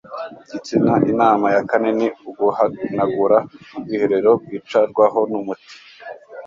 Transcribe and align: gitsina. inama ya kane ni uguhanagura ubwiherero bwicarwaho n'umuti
gitsina. 0.51 0.93
inama 1.11 1.47
ya 1.55 1.61
kane 1.69 1.89
ni 1.97 2.07
uguhanagura 2.29 3.37
ubwiherero 3.77 4.31
bwicarwaho 4.43 5.19
n'umuti 5.31 5.73